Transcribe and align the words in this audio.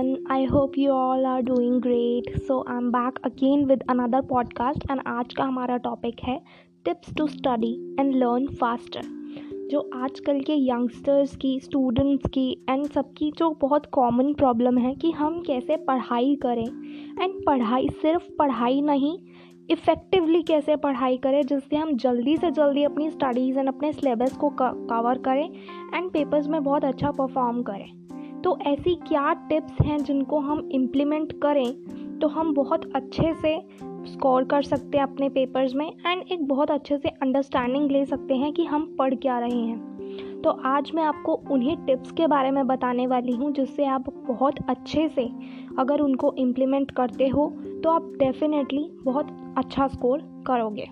everyone. 0.00 0.24
I 0.28 0.44
hope 0.44 0.76
you 0.76 0.92
all 0.92 1.26
are 1.26 1.42
doing 1.42 1.80
great. 1.80 2.24
So, 2.46 2.64
I'm 2.66 2.90
back 2.90 3.18
again 3.24 3.66
with 3.66 3.80
another 3.88 4.22
podcast 4.22 4.84
and 4.90 5.00
आज 5.06 5.34
का 5.34 5.44
हमारा 5.44 5.76
topic 5.86 6.20
है 6.24 6.38
tips 6.84 7.14
to 7.14 7.26
study 7.28 7.72
and 8.00 8.14
learn 8.14 8.46
faster 8.60 9.02
जो 9.70 9.80
आजकल 9.94 10.40
के 10.40 10.54
youngsters 10.68 11.34
की 11.36 11.58
स्टूडेंट्स 11.60 12.30
की 12.34 12.50
एंड 12.70 12.86
सबकी 12.86 13.30
जो 13.38 13.50
बहुत 13.60 13.86
कॉमन 13.92 14.32
प्रॉब्लम 14.34 14.78
है 14.78 14.94
कि 14.94 15.10
हम 15.10 15.40
कैसे 15.46 15.76
पढ़ाई 15.88 16.34
करें 16.42 16.66
एंड 17.22 17.44
पढ़ाई 17.46 17.88
सिर्फ़ 18.02 18.30
पढ़ाई 18.38 18.80
नहीं 18.80 19.16
इफ़ेक्टिवली 19.70 20.42
कैसे 20.42 20.76
पढ़ाई 20.84 21.16
करें 21.24 21.42
जिससे 21.46 21.76
हम 21.76 21.96
जल्दी 21.98 22.36
से 22.36 22.50
जल्दी 22.50 22.84
अपनी 22.84 23.10
स्टडीज़ 23.10 23.58
एंड 23.58 23.68
अपने 23.68 23.92
सिलेबस 23.92 24.36
को 24.36 24.50
कवर 24.60 25.18
करें 25.24 25.48
एंड 25.94 26.10
पेपर्स 26.10 26.48
में 26.48 26.62
बहुत 26.62 26.84
अच्छा 26.84 27.10
परफॉर्म 27.10 27.62
करें 27.62 27.99
तो 28.44 28.58
ऐसी 28.66 28.94
क्या 28.94 29.32
टिप्स 29.48 29.80
हैं 29.82 29.98
जिनको 29.98 30.38
हम 30.38 30.68
इम्प्लीमेंट 30.72 31.32
करें 31.32 32.18
तो 32.18 32.28
हम 32.28 32.54
बहुत 32.54 32.90
अच्छे 32.94 33.32
से 33.34 33.58
स्कोर 34.12 34.44
कर 34.44 34.62
सकते 34.62 34.98
हैं 34.98 35.04
अपने 35.04 35.28
पेपर्स 35.28 35.74
में 35.74 35.92
एंड 36.06 36.22
एक 36.32 36.46
बहुत 36.48 36.70
अच्छे 36.70 36.98
से 36.98 37.08
अंडरस्टैंडिंग 37.08 37.90
ले 37.90 38.04
सकते 38.04 38.34
हैं 38.34 38.52
कि 38.52 38.64
हम 38.64 38.96
पढ़ 38.98 39.14
क्या 39.14 39.38
रहे 39.38 39.58
हैं। 39.58 40.40
तो 40.44 40.50
आज 40.50 40.90
मैं 40.94 41.02
आपको 41.02 41.34
उन्हीं 41.50 41.76
टिप्स 41.76 42.12
के 42.12 42.26
बारे 42.26 42.50
में 42.50 42.66
बताने 42.66 43.06
वाली 43.06 43.32
हूँ 43.32 43.52
जिससे 43.52 43.84
आप 43.84 44.08
बहुत 44.28 44.54
अच्छे 44.68 45.08
से 45.08 45.28
अगर 45.78 46.00
उनको 46.00 46.34
इम्प्लीमेंट 46.38 46.90
करते 46.90 47.28
हो 47.28 47.46
तो 47.84 47.90
आप 47.90 48.12
डेफिनेटली 48.18 48.88
बहुत 49.04 49.54
अच्छा 49.58 49.86
स्कोर 49.86 50.44
करोगे। 50.46 50.88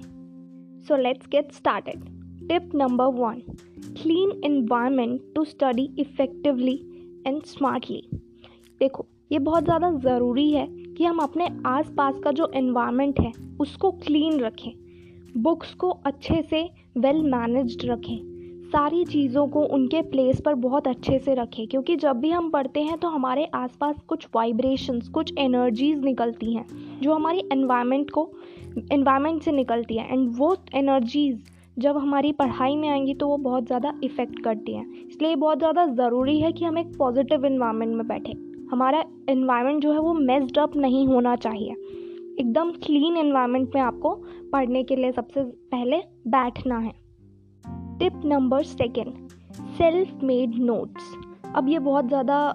So 0.88 0.96
let's 0.96 1.29
get 1.29 1.52
started 1.52 2.05
tip 2.49 2.71
number 2.74 3.05
one 3.05 3.43
clean 4.02 4.41
environment 4.45 5.21
to 5.35 5.45
study 5.45 5.91
effectively 5.99 6.80
and 7.27 7.43
smartly 7.45 8.02
देखो, 8.80 9.07
ये 9.33 9.38
बहुत 9.41 9.65
ज़्यादा 9.65 9.91
ज़रूरी 10.01 10.51
है 10.52 10.66
कि 10.97 11.05
हम 11.05 11.19
अपने 11.19 11.49
आसपास 11.66 12.21
का 12.25 12.30
जो 12.33 12.51
इन्वायरमेंट 12.57 13.21
है, 13.21 13.33
उसको 13.60 13.91
क्लीन 13.99 14.41
रखें। 14.41 14.73
बुक्स 15.37 15.75
को 15.75 15.91
अच्छे 16.07 16.43
से 16.43 16.63
वेल 16.99 17.23
मैनेज्ड 17.25 17.85
रखें। 17.85 18.19
सारी 18.69 19.05
चीज़ों 19.05 19.47
को 19.49 19.63
उनके 19.66 20.01
प्लेस 20.05 20.41
पर 20.41 20.55
बहुत 20.57 20.88
अच्छे 20.88 21.19
से 21.19 21.35
रखें, 21.35 21.66
क्योंकि 21.69 21.97
जब 21.97 22.16
भी 22.16 22.30
हम 22.30 22.51
पढ़ते 22.51 22.83
हैं 22.83 22.99
तो 22.99 23.09
हमारे 23.09 23.45
आसपास 23.55 23.97
कुछ 24.09 24.27
वाइब्रेशंस 24.35 25.09
कुछ 25.09 25.32
एनर्जीज 25.38 26.05
निकलती 26.05 26.55
हैं, 26.55 26.66
जो 27.03 27.15
हमारी 27.15 27.45
एनवायरनमेंट 27.53 28.10
को 28.10 28.30
एनवायरनमेंट 28.93 29.43
से 29.43 29.53
निकलती 29.53 29.97
है। 29.97 30.13
एंड 30.13 30.29
वो 30.37 30.57
एनर्जीज़ 30.75 31.38
जब 31.79 31.96
हमारी 31.96 32.32
पढ़ाई 32.32 32.76
में 32.76 32.88
आएँगी 32.88 33.15
तो 33.15 33.26
वो 33.29 33.37
बहुत 33.38 33.66
ज़्यादा 33.66 33.93
इफ़ेक्ट 34.04 34.43
करती 34.45 34.74
हैं। 34.74 34.87
इसलिए 35.02 35.37
बहुत 35.37 35.59
ज़्यादा 35.59 35.85
ज़रूरी 35.87 36.38
है 36.40 36.52
कि 36.52 36.65
हम 36.65 36.79
एक 36.79 36.96
पॉजिटिव 36.98 37.46
इन्वायरमेंट 37.46 37.95
में 37.96 38.07
बैठें। 38.09 38.32
हमारा 38.70 39.04
इन्वायरमेंट 39.30 39.82
जो 39.82 39.93
है 39.93 39.98
वो 39.98 40.15
मेस्ड 40.15 40.59
अप 40.59 40.76
नहीं 40.76 41.07
होना 41.07 41.37
चाहिए। 41.37 41.74
एकदम 42.40 42.70
क्लीन 42.85 43.16
इन्वायरमेंट 43.16 43.74
में 43.74 43.80
आपको 43.82 44.15
पढ़ने 44.52 44.82
के 44.82 44.96
लिए 44.96 45.12
सबसे 45.12 45.43
पहले 45.43 45.98
बैठना 46.29 46.79
है। 46.79 46.93
Tip 47.98 48.20
number 48.24 48.63
second 48.65 49.15
self 49.79 50.23
made 50.23 50.54
notes 50.60 51.16
अब 51.57 51.68
ये 51.68 51.79
बहुत 51.79 52.09
ज़्यादा 52.09 52.54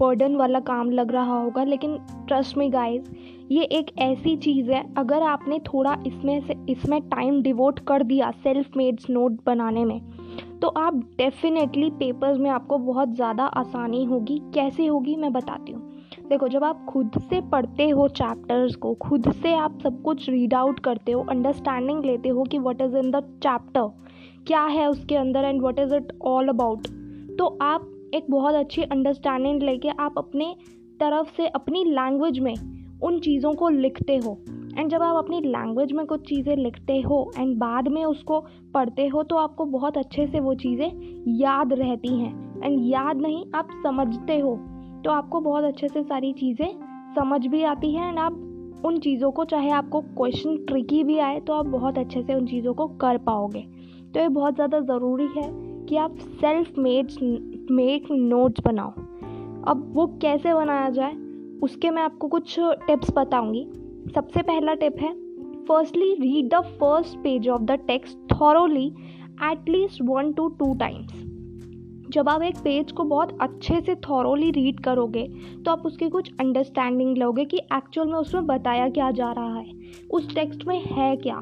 बर्डन 0.00 0.36
वाला 0.36 0.60
काम 0.60 0.90
लग 0.90 1.12
रहा 1.12 1.40
होगा, 1.40 1.64
लेकिन 1.64 1.96
ट्रस्ट 2.28 2.56
में 2.56 2.72
गाइस 2.72 3.10
ये 3.50 3.62
एक 3.62 3.90
ऐसी 3.98 4.36
चीज़ 4.36 4.70
है, 4.70 4.82
अगर 4.98 5.22
आपने 5.22 5.58
थोड़ा 5.58 5.96
इसमें 6.06 6.40
से, 6.40 6.54
इसमें 6.68 7.00
टाइम 7.02 7.40
डिवोट 7.42 7.78
कर 7.78 8.02
दिया 8.02 8.30
सेल्फ 8.42 8.76
मेड्स 8.76 9.08
नोट 9.10 9.38
बनाने 9.46 9.84
में 9.84 10.00
तो 10.60 10.68
आप 10.68 10.94
डेफिनेटली 11.18 11.88
पेपर्स 11.90 12.38
में 12.38 12.50
आपको 12.50 12.78
बहुत 12.78 13.14
ज़्यादा 13.14 13.44
आसानी 13.44 14.04
होगी। 14.04 14.38
कैसे 14.54 14.86
होगी 14.86 15.14
मैं 15.16 15.32
बताती 15.32 15.72
हूँ। 15.72 15.82
देखो, 16.28 16.48
जब 16.48 16.64
आप 16.64 16.84
खुद 16.88 17.18
से 17.20 17.40
पढ़ते 17.50 17.88
हो 17.88 18.06
चैप्टर्स 18.08 18.74
को, 18.74 18.94
खुद 18.94 19.30
से 19.32 19.54
आप 19.54 19.78
सब 19.82 20.02
कुछ 20.02 20.28
रीड 20.30 20.54
आउट 20.54 20.80
करते 20.80 21.12
हो 21.12 21.22
अंडरस्टैंडिंग 21.30 22.04
लेते 22.04 22.28
हो 22.28 22.44
कि 22.44 22.58
what 22.58 22.80
is 22.82 22.96
in 22.96 23.10
the 23.10 23.22
chapter 23.42 23.88
क्या 24.46 24.62
है 24.64 24.88
उसके 24.88 25.16
अंदर 25.16 25.44
and 25.44 25.60
what 25.60 25.78
is 25.78 25.94
it 25.94 26.12
all 26.22 26.48
about 26.48 26.86
तो 27.38 27.56
आप 27.62 27.90
एक 28.14 28.26
बहुत 28.30 28.54
अच्छी 28.54 28.82
अंडरस्टैंडिंग 28.82 29.62
लेके 29.62 29.88
आप 29.88 30.14
अपने 30.18 30.54
तरफ़ 31.00 31.36
से, 31.36 31.46
अपनी 31.46 31.84
लैंग्वेज 31.84 32.38
में 32.38 32.54
उन 33.02 33.18
चीज़ों 33.20 33.52
को 33.54 33.68
लिखते 33.68 34.16
हो। 34.16 34.38
एंड 34.78 34.90
जब 34.90 35.02
आप 35.02 35.16
अपनी 35.16 35.40
लैंग्वेज 35.40 35.92
में 35.92 36.04
कुछ 36.06 36.28
चीज़ें 36.28 36.54
लिखते 36.56 37.00
हो 37.00 37.30
एंड 37.38 37.56
बाद 37.58 37.88
में 37.88 38.04
उसको 38.04 38.40
पढ़ते 38.74 39.06
हो 39.06 39.22
तो 39.22 39.36
आपको 39.36 39.64
बहुत 39.68 39.96
अच्छे 39.98 40.26
से 40.26 40.40
वो 40.40 40.54
चीज़ें 40.56 40.90
याद 41.38 41.72
रहती 41.72 42.14
हैं। 42.14 42.62
एंड 42.64 42.78
याद 42.84 43.16
नहीं, 43.16 43.44
आप 43.54 43.68
समझते 43.82 44.38
हो। 44.38 44.54
तो 45.04 45.10
आपको 45.10 45.40
बहुत 45.40 45.64
अच्छे 45.64 45.88
से 45.88 46.02
सारी 46.02 46.32
चीज़ें 46.32 46.68
समझ 47.14 47.46
भी 47.46 47.62
आती 47.64 47.94
हैं 47.94 48.08
एंड 48.08 48.18
आप 48.18 48.82
उन 48.84 48.98
चीज़ों 48.98 49.30
को, 49.30 49.44
चाहे 49.44 49.70
आपको 49.70 50.00
क्वेश्चन 50.00 50.56
ट्रिकी 50.66 51.02
भी 51.04 51.18
आए 51.18 51.40
तो 51.40 51.52
आप 51.52 51.66
बहुत 51.68 51.98
अच्छे 51.98 52.22
से 52.22 52.34
उन 52.34 52.46
चीज़ों 52.46 52.74
को 52.74 52.86
कर 52.96 53.18
पाओगे। 53.18 53.60
तो 54.14 54.20
ये 54.20 54.28
बहुत 54.28 54.54
ज़्यादा 54.54 54.80
ज़रूरी 54.82 55.26
है 55.36 55.48
कि 55.86 55.96
आप 55.96 56.16
सेल्फ 56.40 56.78
मेड 56.78 57.10
मेक 57.70 58.06
नोट्स 58.10 58.62
बनाओ। 58.64 58.90
अब 59.64 59.90
वो 59.94 60.06
कैसे 60.22 60.54
बनाया 60.54 60.88
जाए? 60.90 61.12
उसके 61.62 61.90
मैं 61.90 62.02
आपको 62.02 62.28
कुछ 62.28 62.54
टिप्स 62.60 63.10
बताऊँगी। 63.16 63.64
सबसे 64.14 64.42
पहला 64.42 64.74
टिप 64.74 64.96
है 65.00 65.12
firstly 65.64 66.12
read 66.14 66.48
the 66.48 66.60
first 66.80 67.18
page 67.18 67.48
of 67.48 67.62
the 67.62 67.78
text 67.86 68.18
thoroughly 68.32 68.86
at least 69.42 70.02
one 70.02 70.32
two 70.32 70.48
two 70.48 70.74
times 70.74 71.26
जब 72.10 72.28
आप 72.28 72.42
एक 72.42 72.56
पेज 72.56 72.90
को 72.92 73.04
बहुत 73.04 73.36
अच्छे 73.40 73.80
से 73.80 73.94
थॉरोली 74.08 74.50
रीड 74.50 74.80
करोगे 74.80 75.26
तो 75.64 75.70
आप 75.70 75.82
उसकी 75.86 76.08
कुछ 76.08 76.30
अंडरस्टैंडिंग 76.40 77.16
लोगे 77.18 77.44
कि 77.44 77.56
एक्चुअल 77.74 78.08
में 78.08 78.18
उसमें 78.18 78.46
बताया 78.46 78.88
क्या 78.88 79.10
जा 79.10 79.30
रहा 79.32 79.58
है, 79.58 79.72
उस 80.10 80.34
टेक्स्ट 80.34 80.66
में 80.66 80.80
है 80.82 81.14
क्या। 81.16 81.36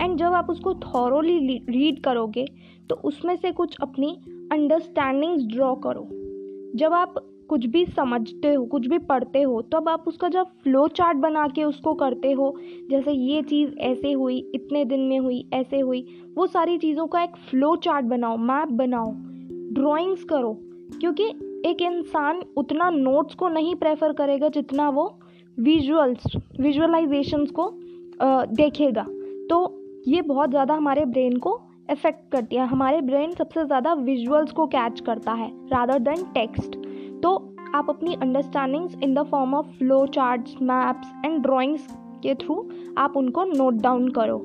एंड 0.00 0.16
जब 0.18 0.32
आप 0.32 0.50
उसको 0.50 0.74
थॉरोली 0.74 1.38
रीड 1.68 2.02
करोगे 2.02 2.46
तो 2.90 2.94
उसमें 3.04 3.34
से 3.36 3.52
कुछ 3.52 3.76
अपनी 3.82 4.16
अंडरस्टैंडिंग्स 4.52 5.44
ड्रॉ 5.46 5.74
करो। 5.76 6.08
जब 6.76 6.92
आप 6.92 7.14
कुछ 7.50 7.66
भी 7.66 7.84
समझते 7.86 8.54
हो 8.54 8.64
कुछ 8.66 8.86
भी 8.86 8.98
पढ़ते 9.06 9.42
हो 9.42 9.60
तो 9.62 9.76
अब 9.76 9.88
आप 9.88 10.04
उसका 10.08 10.28
जब 10.28 10.46
फ्लो 10.62 10.86
चार्ट 10.88 11.16
बना 11.16 11.46
के 11.48 11.64
उसको 11.64 11.94
करते 11.94 12.32
हो 12.32 12.54
जैसे 12.90 13.12
ये 13.12 13.42
चीज़ 13.42 13.76
ऐसे 13.82 14.12
हुई 14.12 14.38
इतने 14.54 14.84
दिन 14.84 15.00
में 15.00 15.18
हुई 15.18 15.44
ऐसे 15.54 15.80
हुई 15.80 16.04
वो 16.36 16.46
सारी 16.46 16.78
चीज़ों 16.78 17.06
का 17.06 17.22
एक 17.22 17.36
फ्लो 17.50 17.74
चार्ट 17.76 18.06
बनाओ 18.06 18.36
मैप 18.36 18.72
बनाओ 18.74 19.12
ड्राइंग्स 19.74 20.24
करो 20.24 20.52
क्योंकि 21.00 21.24
एक 21.66 21.82
इंसान 21.82 22.42
उतना 22.56 22.90
नोट्स 22.90 23.34
को 23.34 23.48
नहीं 23.48 23.74
प्रेफर 23.74 24.12
करेगा 24.12 24.48
जितना 24.48 24.88
वो 24.88 25.04
विजुअल्स 25.58 26.36
विजुअलाइजेशंस 26.60 27.50
को 27.50 27.66
आ, 28.22 28.44
देखेगा। 28.44 29.02
तो 29.50 29.58
ये 30.08 30.22
बहुत 30.22 30.50
ज़्यादा 30.50 30.74
हमारे 30.74 31.04
ब्रेन 31.06 31.36
को 31.36 31.60
इफ़ेक्ट 31.90 32.30
करती 32.32 32.56
है। 32.56 32.66
हमारे 32.66 33.00
ब्रेन 33.00 33.32
सबसे 33.32 33.64
ज़्यादा 33.64 33.92
विजुअल्स 34.00 34.52
को 34.52 34.66
कैच 34.66 35.00
करता 35.00 35.32
है 35.32 35.50
रादर 35.68 35.98
देन 36.00 36.24
टेक्स्ट 36.34 36.76
तो 37.22 37.34
आप 37.74 37.90
अपनी 37.90 38.14
understandings 38.14 38.96
in 39.02 39.14
the 39.14 39.22
form 39.22 39.54
of 39.54 39.66
flow 39.78 40.04
charts 40.06 40.54
maps 40.62 41.08
and 41.26 41.40
drawings 41.42 41.86
के 42.22 42.34
थ्रू 42.34 42.68
आप 42.98 43.16
उनको 43.16 43.44
नोट 43.44 43.74
डाउन 43.74 44.08
करो। 44.08 44.38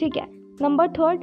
ठीक 0.00 0.16
है? 0.16 0.26
Number 0.62 0.88
third 0.88 1.20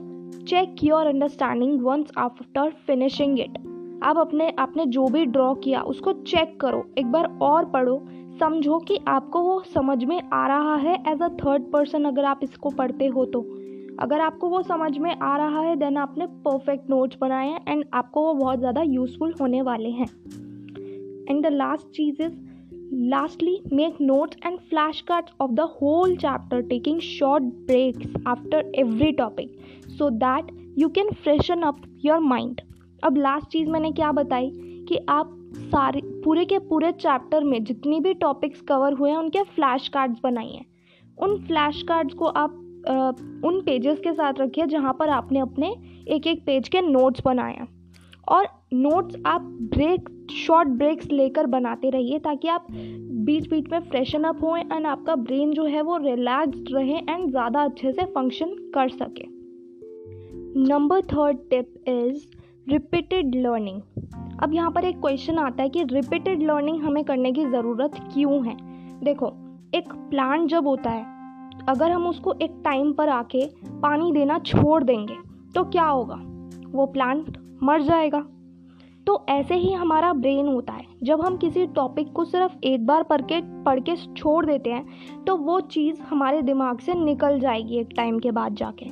check 0.47 0.83
your 0.83 1.07
understanding 1.07 1.81
once 1.81 2.11
after 2.17 2.69
finishing 2.87 3.39
it 3.39 3.57
आप 4.03 4.17
अपने, 4.17 4.49
आपने 4.59 4.85
जो 4.85 5.05
भी 5.05 5.25
ड्रॉ 5.25 5.53
किया, 5.53 5.81
उसको 5.81 6.13
चेक 6.13 6.59
करो। 6.61 6.83
एक 6.97 7.11
बार 7.11 7.29
और 7.41 7.65
पढ़ो। 7.65 7.99
समझो 8.39 8.77
कि 8.79 8.99
आपको 9.07 9.41
वो 9.41 9.59
समझ 9.73 10.03
में 10.03 10.21
आ 10.23 10.45
रहा 10.47 10.75
है 10.75 10.95
एज 11.07 11.21
अ 11.21 11.29
थर्ड 11.35 11.71
पर्सन 11.71 12.05
अगर 12.05 12.25
आप 12.25 12.39
इसको 12.43 12.69
पढ़ते 12.69 13.07
हो 13.07 13.25
तो। 13.25 13.41
अगर 13.99 14.19
आपको 14.19 14.49
वो 14.49 14.61
समझ 14.63 14.97
में 14.97 15.11
आ 15.11 15.35
रहा 15.37 15.61
है 15.61 15.75
देन 15.75 15.97
आपने 15.97 16.25
परफेक्ट 16.25 16.89
नोट्स 16.89 17.17
बनाए 17.21 17.47
हैं 17.49 17.61
एंड 17.67 17.85
आपको 17.93 18.21
वो 18.21 18.33
बहुत 18.33 18.59
ज़्यादा 18.59 18.81
यूज़फुल 18.81 19.33
होने 19.41 19.61
वाले 19.61 19.89
हैं। 19.89 20.07
And 21.29 21.43
the 21.43 21.49
last 21.49 21.87
cheese 21.87 22.23
is 22.23 22.33
lastly 22.93 23.61
make 23.73 23.97
notes 24.01 24.37
and 24.45 24.59
flash 24.59 25.01
cards 25.01 25.31
of 25.41 25.51
the 25.51 25.59
whole 25.59 26.15
chapter 26.15 26.61
taking 26.61 26.99
short 26.99 27.43
breaks 27.43 28.23
after 28.27 28.71
every 28.75 29.11
topic 29.11 29.57
so 29.87 30.09
that 30.09 30.75
you 30.77 30.89
can 30.89 31.09
freshen 31.11 31.61
up 31.61 31.81
your 32.05 32.19
mind 32.19 32.61
अब 33.03 33.17
last 33.17 33.47
चीज़ 33.47 33.69
मैंने 33.69 33.91
क्या 33.91 34.11
बताई? 34.11 34.51
कि 34.89 35.05
आप 35.09 35.33
सारे 35.55 36.01
पूरे 36.03 36.45
के 36.45 36.59
पूरे 36.59 36.91
चैप्टर 36.91 37.43
में 37.43 37.63
जितनी 37.63 37.99
भी 37.99 38.13
टॉपिक्स 38.13 38.61
कवर 38.61 38.93
हुए 38.93 39.09
हैं 39.09 39.17
उनके 39.17 39.43
फ्लैश 39.43 39.87
कार्ड्स 39.87 40.19
बनाइए 40.23 40.65
उन 41.17 41.37
फ्लैश 41.37 41.83
कार्ड्स 41.83 42.13
को 42.13 42.25
आप 42.25 42.63
आ, 42.89 43.07
उन 43.47 43.61
पेजेस 43.65 43.99
के 43.99 44.13
साथ 44.13 44.33
रखिए 44.39 44.65
जहाँ 44.65 44.95
पर 44.99 45.09
आपने 45.09 45.39
अपने 45.39 45.75
एक 46.07 46.27
एक 46.27 46.45
पेज 46.45 46.69
के 46.69 46.81
नोट्स 46.81 47.21
बनाए 47.25 47.67
और 48.29 48.47
नोट्स 48.73 49.15
आप 49.25 49.41
ब्रेक 49.73 50.09
शॉर्ट 50.31 50.69
ब्रेक्स 50.69 51.11
लेकर 51.11 51.45
बनाते 51.45 51.89
रहिए 51.89 52.19
ताकि 52.19 52.47
आप 52.47 52.67
बीच 52.71 53.49
बीच 53.49 53.69
में 53.71 53.79
फ्रेशन 53.79 54.23
अप 54.23 54.43
हों 54.43 54.57
एंड 54.57 54.87
आपका 54.87 55.15
ब्रेन 55.15 55.51
जो 55.51 55.63
है 55.63 55.81
वो 55.81 55.97
रिलैक्स्ड 55.97 56.73
रहे 56.73 56.97
एंड 56.99 57.29
ज़्यादा 57.29 57.63
अच्छे 57.63 57.91
से 57.91 58.05
फ़ंक्शन 58.05 58.49
कर 58.75 58.89
सके। 58.89 59.25
Number 60.63 61.01
third 61.01 61.37
tip 61.49 61.73
is 61.87 62.25
repeated 62.69 63.35
learning 63.35 63.81
अब 64.43 64.53
यहाँ 64.53 64.71
पर 64.71 64.85
एक 64.85 64.99
क्वेश्चन 65.01 65.37
आता 65.37 65.63
है 65.63 65.69
कि 65.69 65.83
रिपीटेड 65.83 66.43
लर्निंग 66.43 66.81
हमें 66.83 67.03
करने 67.03 67.31
की 67.31 67.45
ज़रूरत 67.45 67.91
क्यों 68.13 68.45
है? 68.47 68.55
देखो, 69.03 69.27
एक 69.75 69.93
प्लांट 70.09 70.49
जब 70.49 70.67
होता 70.67 70.89
है, 70.89 71.05
अगर 71.69 71.91
हम 71.91 72.07
उसको 72.07 72.33
एक 72.33 72.61
टाइम 72.63 72.93
पर 72.93 73.09
आके 73.09 73.45
पानी 73.81 74.11
देना 74.11 74.39
छोड़ 74.39 74.83
देंगे 74.83 75.15
तो 75.55 75.63
क्या 75.63 75.85
होगा? 75.85 76.21
वो 76.71 76.85
प्लांट 76.85 77.37
मर 77.63 77.81
जाएगा। 77.81 78.25
तो 79.07 79.25
ऐसे 79.29 79.55
ही 79.55 79.71
हमारा 79.73 80.11
ब्रेन 80.13 80.47
होता 80.47 80.73
है। 80.73 80.85
जब 81.03 81.21
हम 81.21 81.37
किसी 81.37 81.65
टॉपिक 81.67 82.11
को 82.13 82.25
सिर्फ़ 82.25 82.55
एक 82.63 82.85
बार 82.85 83.03
पढ़ 83.03 83.21
के 83.21 83.39
पढ़ 83.63 83.79
के 83.79 83.95
छोड़ 84.07 84.45
देते 84.45 84.69
हैं 84.69 85.23
तो 85.25 85.35
वो 85.37 85.59
चीज़ 85.61 86.01
हमारे 86.01 86.41
दिमाग 86.41 86.79
से 86.79 86.93
निकल 86.95 87.39
जाएगी 87.39 87.77
एक 87.77 87.93
टाइम 87.97 88.19
के 88.19 88.31
बाद 88.31 88.55
जाके। 88.55 88.89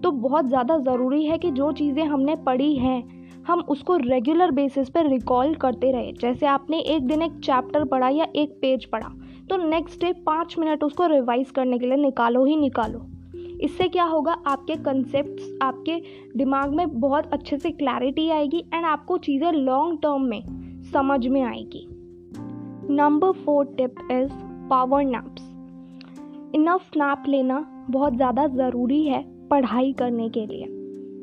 तो 0.00 0.10
बहुत 0.10 0.46
ज़्यादा 0.46 0.78
ज़रूरी 0.80 1.24
है 1.24 1.38
कि 1.38 1.50
जो 1.50 1.70
चीज़ें 1.72 2.04
हमने 2.04 2.36
पढ़ी 2.36 2.74
हैं, 2.76 3.18
हम 3.46 3.60
उसको 3.68 3.96
रेगुलर 3.96 4.50
बेसिस 4.50 4.88
पर 4.90 5.08
रिकॉल 5.08 5.54
करते 5.56 5.92
रहे। 5.92 6.12
जैसे 6.12 6.46
आपने 6.46 6.80
एक 6.86 7.06
दिन 7.06 7.22
एक 7.22 7.38
चैप्टर 7.40 7.84
पढ़ा 7.84 8.08
या 8.08 8.26
एक 8.36 8.58
पेज 8.62 8.84
पढ़ा 8.84 9.08
तो 9.50 9.56
नेक्स्ट 9.58 10.00
डे 10.00 10.12
पाँच 10.26 10.58
मिनट 10.58 10.82
उसको 10.84 11.06
रिवाइज 11.06 11.50
करने 11.50 11.78
के 11.78 11.86
लिए 11.86 11.96
निकालो 11.96 12.44
ही 12.44 12.56
निकालो। 12.56 12.98
इससे 13.60 13.88
क्या 13.88 14.04
होगा, 14.04 14.32
आपके 14.46 14.76
कंसेप्ट 14.78 15.62
आपके 15.62 16.00
दिमाग 16.36 16.74
में 16.74 16.88
बहुत 16.90 17.32
अच्छे 17.32 17.58
से 17.58 17.70
क्लैरिटी 17.72 18.28
आएगी 18.30 18.64
एंड 18.74 18.84
आपको 18.86 19.18
चीज़ें 19.18 19.52
लॉन्ग 19.52 19.98
टर्म 20.02 20.22
में 20.24 20.42
समझ 20.92 21.26
में 21.26 21.42
आएगी। 21.42 21.86
Number 22.90 23.32
four 23.34 23.74
tip 23.76 23.94
is 24.12 24.32
power 24.68 25.04
naps 25.04 25.42
enough 26.54 26.90
nap 26.96 27.22
लेना 27.28 27.58
बहुत 27.90 28.14
ज़्यादा 28.14 28.46
ज़रूरी 28.48 29.02
है 29.04 29.22
पढ़ाई 29.48 29.92
करने 29.92 30.28
के 30.28 30.46
लिए, 30.46 30.66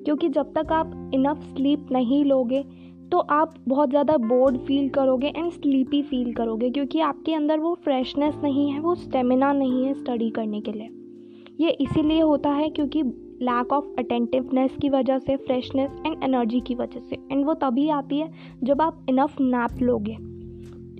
क्योंकि 0.05 0.29
जब 0.29 0.53
तक 0.53 0.71
आप 0.73 1.11
इनफ 1.13 1.43
स्लीप 1.45 1.87
नहीं 1.91 2.23
लोगे 2.25 2.63
तो 3.11 3.17
आप 3.19 3.53
बहुत 3.67 3.89
ज़्यादा 3.89 4.17
बोर्ड 4.19 4.57
फील 4.57 4.89
करोगे 4.89 5.27
एंड 5.27 5.51
स्लीपी 5.51 6.01
फील 6.03 6.33
करोगे, 6.33 6.69
क्योंकि 6.69 6.99
आपके 7.01 7.33
अंदर 7.33 7.59
वो 7.59 7.73
फ्रेशनेस 7.83 8.35
नहीं 8.43 8.69
है, 8.71 8.79
वो 8.79 8.95
स्टेमिना 8.95 9.51
नहीं 9.53 9.85
है 9.85 9.93
स्टडी 9.93 10.29
करने 10.29 10.61
के 10.61 10.71
लिए। 10.71 10.89
ये 11.59 11.69
इसीलिए 11.69 12.21
होता 12.21 12.49
है 12.49 12.69
क्योंकि 12.69 13.03
लैक 13.41 13.73
ऑफ़ 13.73 13.85
अटेंटिवनेस 13.99 14.71
की 14.81 14.89
वजह 14.89 15.17
से 15.17 15.35
फ्रेशनेस 15.35 15.91
एंड 16.05 16.23
एनर्जी 16.23 16.59
की 16.59 16.75
वजह 16.75 16.99
से। 16.99 17.15
एंड 17.31 17.45
वो 17.45 17.53
तभी 17.53 17.89
आती 17.89 18.17
है 18.17 18.31
जब 18.63 18.81
आप 18.81 19.05
इनफ 19.09 19.35
नैप 19.41 19.81
लोगे। 19.81 20.17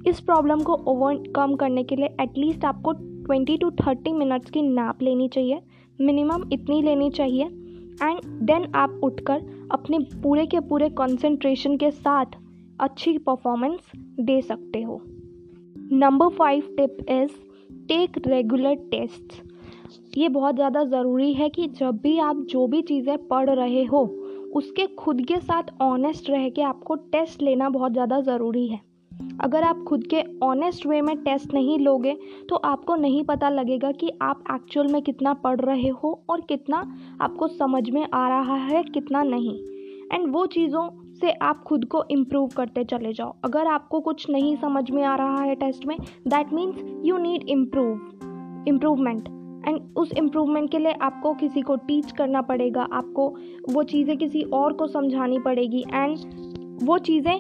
इस 0.09 0.19
प्रॉब्लम 0.19 0.59
को 0.59 0.73
ओवरकम 0.73 1.55
करने 1.55 1.83
के 1.83 1.95
लिए 1.95 2.05
एटलीस्ट 2.05 2.65
आपको 2.65 2.93
20 3.27 3.57
टू 3.57 3.69
30 3.69 4.13
मिनट्स 4.13 4.49
की 4.49 4.61
नैप 4.61 5.01
लेनी 5.01 5.27
चाहिए। 5.27 5.61
मिनिमम 6.01 6.49
इतनी 6.53 6.81
लेनी 6.81 7.09
चाहिए। 7.09 7.45
एंड 8.03 8.19
देन 8.25 8.71
आप 8.75 8.99
उठकर 9.03 9.67
अपने 9.71 9.99
पूरे 9.99 10.45
के 10.45 10.59
पूरे 10.59 10.89
कंसंट्रेशन 10.89 11.77
के 11.77 11.91
साथ 11.91 12.25
अच्छी 12.79 13.17
परफॉर्मेंस 13.17 13.91
दे 14.19 14.41
सकते 14.41 14.81
हो। 14.81 15.01
Number 15.91 16.27
five 16.27 16.63
tip 16.77 16.97
is 17.09 17.31
take 17.87 18.27
regular 18.27 18.75
test 18.75 19.54
ये 20.17 20.29
बहुत 20.29 20.55
ज़्यादा 20.55 20.83
ज़रूरी 20.83 21.33
है 21.33 21.49
कि 21.49 21.67
जब 21.69 21.99
भी 22.03 22.17
आप 22.19 22.45
जो 22.49 22.67
भी 22.67 22.81
चीज़ें 22.81 23.17
पढ़ 23.27 23.49
रहे 23.49 23.83
हो, 23.83 24.03
उसके 24.55 24.85
खुद 24.95 25.21
के 25.21 25.39
साथ 25.39 25.71
ऑनेस्ट 25.81 26.29
रह 26.29 26.49
के 26.49 26.61
आपको 26.61 26.95
टेस्ट 26.95 27.41
लेना 27.41 27.69
बहुत 27.69 27.91
ज़्यादा 27.91 28.19
ज़रूरी 28.21 28.67
है। 28.67 28.79
अगर 29.41 29.63
आप 29.63 29.83
खुद 29.87 30.03
के 30.07 30.23
ऑनेस्ट 30.43 30.85
वे 30.85 31.01
में 31.01 31.15
टेस्ट 31.17 31.53
नहीं 31.53 31.77
लोगे 31.79 32.15
तो 32.49 32.55
आपको 32.55 32.95
नहीं 32.95 33.23
पता 33.23 33.49
लगेगा 33.49 33.91
कि 33.91 34.11
आप 34.21 34.43
एक्चुअल 34.53 34.87
में 34.87 35.01
कितना 35.01 35.33
पढ़ 35.33 35.59
रहे 35.61 35.89
हो 35.93 36.19
और 36.29 36.41
कितना 36.41 36.77
आपको 37.21 37.47
समझ 37.47 37.89
में 37.89 38.07
आ 38.13 38.27
रहा 38.29 38.55
है, 38.55 38.83
कितना 38.83 39.23
नहीं। 39.23 39.57
एंड 40.13 40.31
वो 40.33 40.45
चीज़ों 40.47 40.89
से 41.21 41.31
आप 41.31 41.63
खुद 41.63 41.85
को 41.85 42.03
इम्प्रूव 42.11 42.49
करते 42.57 42.83
चले 42.83 43.13
जाओ। 43.13 43.35
अगर 43.43 43.67
आपको 43.67 43.99
कुछ 44.01 44.29
नहीं 44.29 44.55
समझ 44.55 44.89
में 44.91 45.03
आ 45.03 45.15
रहा 45.15 45.41
है 45.43 45.55
टेस्ट 45.55 45.85
में 45.85 45.97
that 46.27 46.53
means 46.53 46.83
you 47.05 47.17
need 47.17 47.49
improve 47.49 48.65
improvement 48.67 49.29
and 49.67 49.79
उस 49.97 50.11
इम्प्रूवमेंट 50.13 50.69
के 50.71 50.79
लिए 50.79 50.93
आपको 51.01 51.33
किसी 51.33 51.61
को 51.61 51.75
टीच 51.77 52.11
करना 52.11 52.41
पड़ेगा, 52.41 52.81
आपको 52.83 53.27
वो 53.69 53.83
चीज़ें 53.83 54.17
किसी 54.17 54.41
और 54.53 54.73
को 54.73 54.87
समझानी 54.87 55.39
पड़ेगी 55.39 55.83
एंड 55.93 56.83
वो 56.83 56.97
चीज़ें 56.99 57.39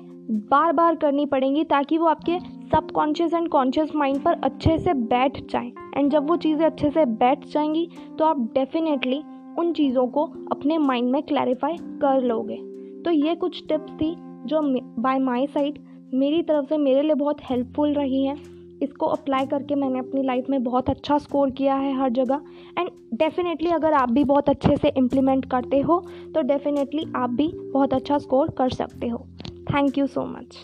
बार 0.51 0.71
बार 0.73 0.95
करनी 0.95 1.25
पड़ेंगी 1.25 1.63
ताकि 1.63 1.97
वो 1.97 2.05
आपके 2.07 2.39
सबकॉन्शियस 2.69 3.33
एंड 3.33 3.47
कॉन्शियस 3.49 3.95
माइंड 3.95 4.21
पर 4.23 4.39
अच्छे 4.43 4.77
से 4.77 4.93
बैठ 4.93 5.39
जाएँ। 5.51 5.71
एंड 5.97 6.11
जब 6.11 6.29
वो 6.29 6.35
चीज़ें 6.37 6.65
अच्छे 6.65 6.89
से 6.91 7.05
बैठ 7.05 7.45
जाएँगी 7.45 7.87
तो 8.19 8.25
आप 8.25 8.39
डेफिनेटली 8.53 9.21
उन 9.59 9.71
चीज़ों 9.73 10.07
को 10.07 10.23
अपने 10.51 10.77
माइंड 10.77 11.11
में 11.11 11.21
क्लैरिफाई 11.23 11.77
कर 12.01 12.21
लोगे। 12.21 12.55
तो 13.03 13.11
ये 13.11 13.35
कुछ 13.35 13.63
टिप्स 13.67 13.93
थी 13.93 14.15
जो 14.45 14.61
बाय 15.01 15.19
माई 15.19 15.47
साइड 15.47 15.79
मेरी 16.13 16.41
तरफ़ 16.41 16.65
से 16.65 16.77
मेरे 16.77 17.01
लिए 17.01 17.15
बहुत 17.15 17.37
हेल्पफुल 17.43 17.93
रही 17.93 18.25
हैं। 18.25 18.35
इसको 18.83 19.05
अप्लाई 19.05 19.45
करके 19.45 19.75
मैंने 19.75 19.99
अपनी 19.99 20.23
लाइफ 20.23 20.49
में 20.49 20.63
बहुत 20.63 20.89
अच्छा 20.89 21.17
स्कोर 21.17 21.51
किया 21.51 21.75
है 21.75 21.93
हर 21.93 22.09
जगह। 22.09 22.41
एंड 22.79 22.89
डेफिनेटली 23.13 23.69
अगर 23.69 23.93
आप 23.93 24.11
भी 24.11 24.23
बहुत 24.23 24.49
अच्छे 24.49 24.75
से 24.77 24.93
इम्प्लीमेंट 24.97 25.45
करते 25.51 25.79
हो 25.79 25.99
तो 26.35 26.41
डेफिनेटली 26.43 27.05
आप 27.15 27.29
भी 27.29 27.47
बहुत 27.73 27.93
अच्छा 27.93 28.17
स्कोर 28.17 28.49
कर 28.49 28.69
सकते 28.69 29.07
हो। 29.07 29.25
Thank 29.69 29.97
you 29.97 30.07
so 30.07 30.25
much 30.25 30.57